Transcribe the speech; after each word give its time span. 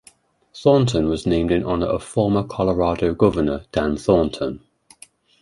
Thornton 0.55 1.09
was 1.09 1.27
named 1.27 1.51
in 1.51 1.63
honor 1.63 1.85
of 1.85 2.03
Former 2.03 2.41
Colorado 2.43 3.13
Governor 3.13 3.65
Dan 3.71 3.97
Thornton. 3.97 4.63